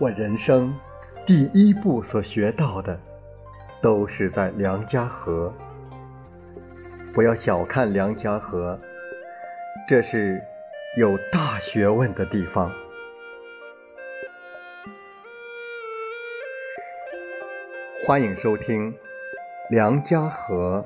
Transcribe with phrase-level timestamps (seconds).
[0.00, 0.74] 我人生
[1.26, 2.98] 第一步所学到的，
[3.82, 5.52] 都是在梁家河。
[7.12, 8.78] 不要小看梁家河，
[9.86, 10.40] 这是
[10.96, 12.72] 有大学问的地方。
[18.06, 18.90] 欢迎收听
[19.68, 20.82] 《梁家河》。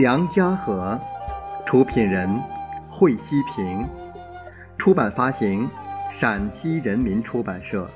[0.00, 0.98] 梁家河，
[1.66, 2.26] 出品人
[2.88, 3.86] 惠西平，
[4.78, 5.68] 出版发行
[6.10, 7.86] 陕西人民出版社。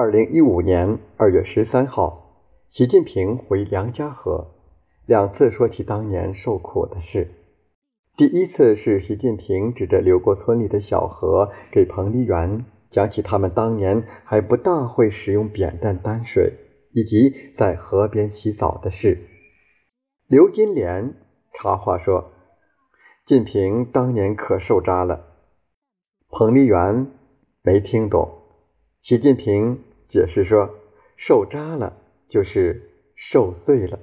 [0.00, 4.46] 二零一五年二月十三号，习近平回梁家河，
[5.06, 7.26] 两次说起当年受苦的事。
[8.16, 16.52] 第一次是习近平指着流过村里的小河，给彭丽媛讲起他们当年还不大会使用扁担担水，
[16.92, 19.18] 以及在河边洗澡的事。
[20.28, 21.12] 刘金莲
[21.52, 22.30] 插话说
[23.26, 25.24] ：“近平当年可受扎了。”
[26.30, 27.08] 彭丽媛
[27.64, 28.30] 没听懂，
[29.02, 29.82] 习近平。
[30.08, 30.70] 解释说，
[31.16, 31.92] 受扎了
[32.28, 33.98] 就是受罪了。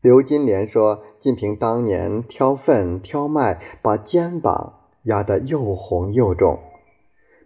[0.00, 6.58] 刘金莲说，晋平当年挑粪挑麦，把肩膀压得又红又肿，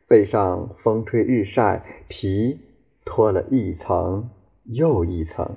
[0.07, 2.61] 背上风吹日晒，皮
[3.05, 4.31] 脱了一层
[4.65, 5.57] 又一层。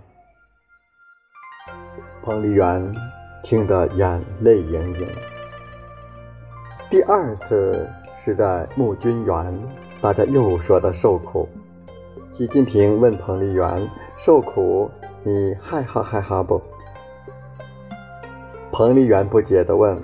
[2.24, 2.92] 彭丽媛
[3.44, 5.08] 听得眼泪盈盈。
[6.90, 7.88] 第二次
[8.24, 9.85] 是在募军园。
[10.06, 11.50] 大家又说到受苦，
[12.38, 14.88] 习近平问彭丽媛：“受苦，
[15.24, 16.62] 你害怕害怕不？”
[18.72, 20.00] 彭丽媛不解地问：“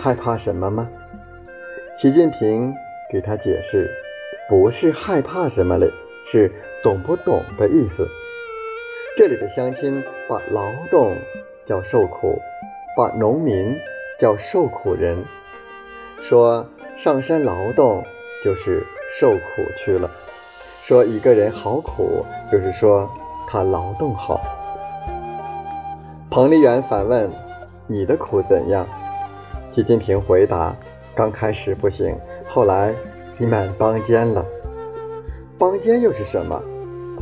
[0.00, 0.88] 害怕什么吗？”
[2.00, 2.72] 习近平
[3.12, 3.90] 给他解释
[4.48, 5.92] ：“不是害怕什么嘞，
[6.32, 6.50] 是
[6.82, 8.08] 懂不懂的意思。
[9.14, 11.14] 这里的乡亲把劳动
[11.66, 12.40] 叫受苦，
[12.96, 13.76] 把农民
[14.18, 15.22] 叫受苦人，
[16.22, 16.66] 说
[16.96, 18.02] 上山劳动
[18.42, 18.82] 就是。”
[19.18, 19.38] 受苦
[19.76, 20.10] 去了，
[20.84, 23.08] 说一个人好苦，就是说
[23.48, 24.40] 他劳动好。
[26.30, 27.30] 彭丽媛反问
[27.86, 28.84] ：“你的苦怎样？”
[29.70, 30.74] 习近平回答
[31.14, 32.16] ：“刚开始不行，
[32.48, 32.92] 后来
[33.38, 34.44] 你满帮奸了。
[35.56, 36.60] 帮奸又是什么？”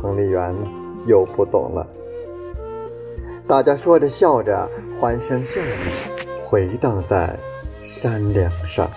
[0.01, 0.53] 彭丽媛
[1.05, 1.87] 又不懂了。
[3.47, 4.67] 大家说着笑着，
[4.99, 7.37] 欢声笑语回荡在
[7.83, 8.89] 山梁上。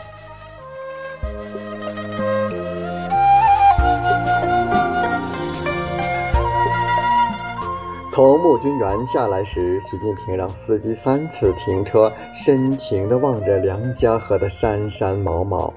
[8.16, 12.10] 从募军园下来时，习近平让司机三次停车，
[12.42, 15.70] 深情地望着梁家河的山山毛毛、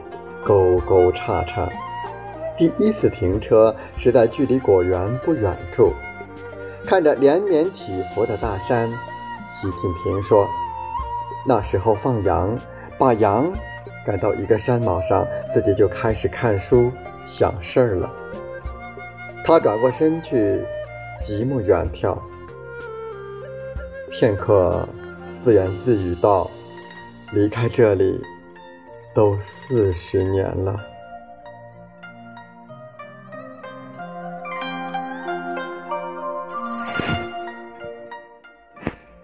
[0.45, 1.67] 沟沟叉叉。
[2.57, 5.91] 第一次停车是在距离果园不远处，
[6.85, 10.47] 看着连绵起伏的大山，习近平说
[11.45, 12.57] ：“那时候放羊，
[12.97, 13.51] 把羊
[14.05, 16.89] 赶到一个山峁上，自己就开始看书
[17.37, 18.09] 想事儿了。”
[19.43, 20.57] 他转过身去。
[21.29, 22.17] 极目远眺，
[24.09, 24.83] 片刻，
[25.43, 26.49] 自言自语道
[27.31, 28.19] ：“离开这里，
[29.13, 30.75] 都四十年了。”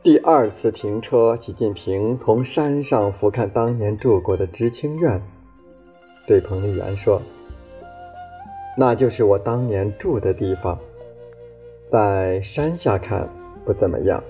[0.04, 5.20] 第二次停车，习近平从山上俯瞰当年住过的知青院，
[6.28, 7.20] 对彭丽媛说
[8.78, 10.78] ：“那就是我当年住的地方。”
[11.88, 13.30] 在山下看
[13.64, 14.22] 不怎么样，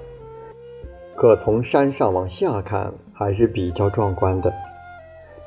[1.15, 4.53] 可从山上往下看还是比较壮观的。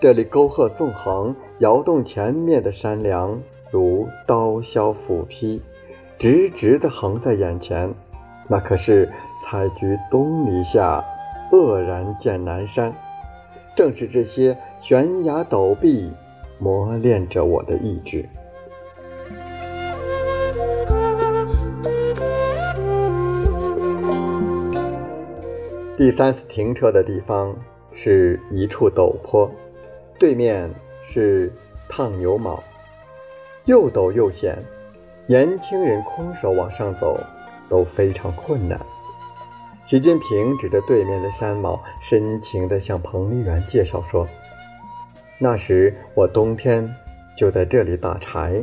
[0.00, 3.38] 这里沟壑纵横，摇动前面的山梁
[3.70, 5.60] 如刀削斧劈，
[6.18, 7.92] 直直地横在眼前。
[8.48, 9.06] 那可是
[9.44, 11.04] 采菊东篱下，
[11.52, 12.90] 愕然见南山。
[13.76, 16.10] 正是这些悬崖陡壁
[16.58, 18.26] 磨练着我的意志。
[25.98, 27.56] 第三次停车的地方
[27.92, 29.50] 是一处陡坡，
[30.16, 30.70] 对面
[31.04, 31.52] 是
[31.88, 32.62] 烫牛毛，
[33.64, 34.56] 又陡又险，
[35.26, 37.18] 年轻人空手往上走
[37.68, 38.78] 都非常困难。
[39.84, 44.24] 习近平指着对面的山毛，深情地向彭丽媛介绍说
[45.40, 46.94] ：“那时我冬天
[47.36, 48.62] 就在这里打柴，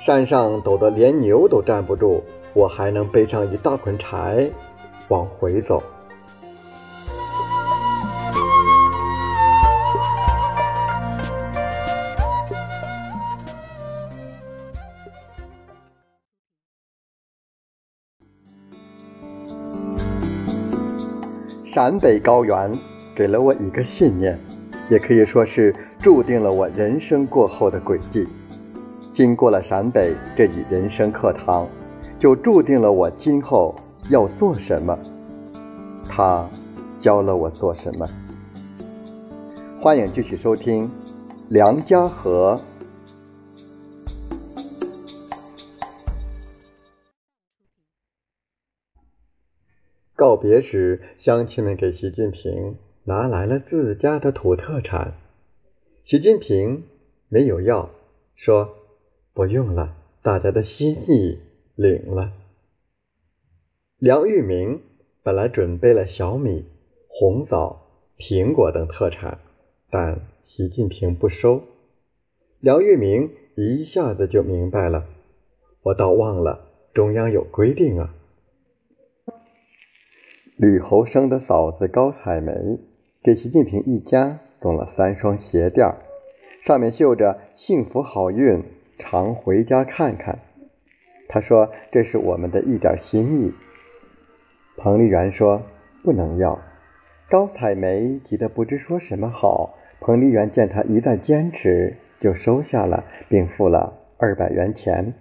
[0.00, 2.22] 山上陡得连牛都站不住，
[2.54, 4.50] 我还能背上一大捆柴
[5.08, 5.82] 往回走。”
[21.72, 22.76] 陕北高原
[23.14, 24.36] 给了我一个信念，
[24.90, 28.26] 也可以说是注定了我人生过后的轨迹。
[29.12, 31.68] 经过了陕北这一人生课堂，
[32.18, 33.72] 就注定了我今后
[34.08, 34.98] 要做什么。
[36.08, 36.44] 他
[36.98, 38.04] 教了我做什么。
[39.80, 40.86] 欢迎继续收听
[41.50, 42.60] 《梁家河》。
[50.40, 55.14] 别时，乡亲们给习近平拿来了自家的土特产。
[56.04, 56.84] 习近平
[57.28, 57.90] 没有要，
[58.34, 58.74] 说
[59.34, 61.38] 不用了，大家的心意
[61.76, 62.32] 领了。
[63.98, 64.80] 梁玉明
[65.22, 66.64] 本来准备了小米、
[67.06, 67.82] 红枣、
[68.18, 69.38] 苹果等特产，
[69.90, 71.62] 但习近平不收。
[72.60, 75.06] 梁玉明一下子就明白了，
[75.82, 78.14] 我倒忘了中央有规定啊。
[80.60, 82.52] 吕侯生的嫂子高采梅
[83.22, 85.94] 给习近平一家送了三双鞋垫，
[86.62, 88.62] 上面绣着“幸福好运，
[88.98, 90.40] 常回家看看”。
[91.28, 93.54] 他说：“这是我们的一点心意。”
[94.76, 95.62] 彭丽媛说
[96.04, 96.60] ：“不能要。”
[97.30, 99.78] 高采梅急得不知说什么好。
[99.98, 105.14] 彭丽媛见他一再坚持，就收下了，并付了二百元钱。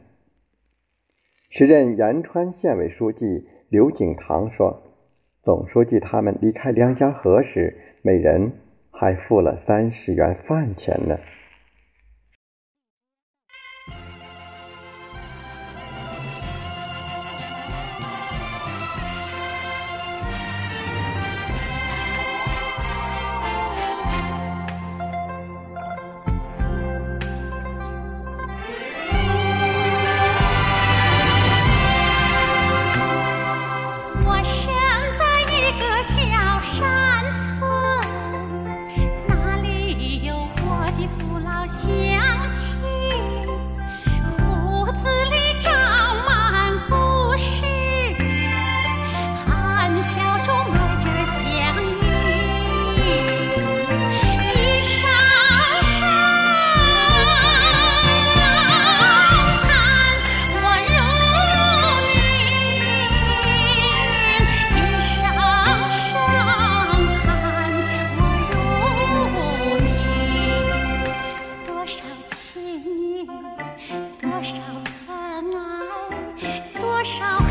[1.50, 4.84] 时任延川县委书记刘景堂说。
[5.50, 8.52] 总书记他们离开梁家河时，每人
[8.92, 11.18] 还付了三十元饭钱呢。
[77.00, 77.49] 多少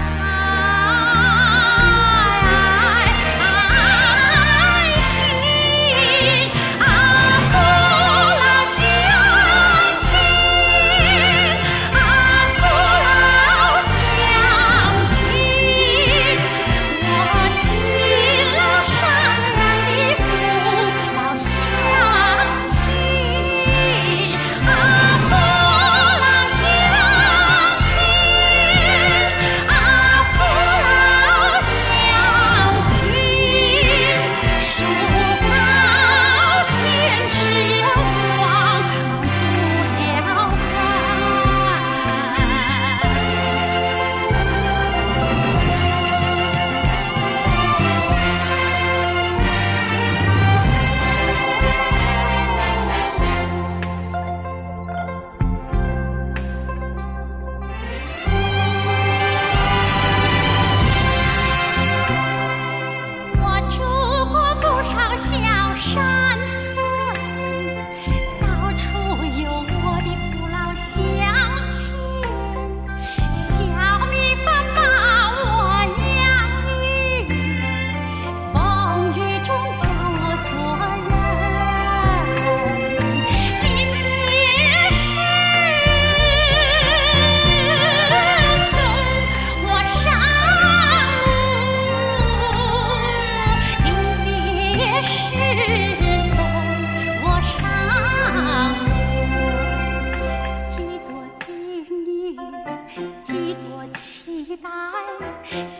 [104.63, 105.78] 来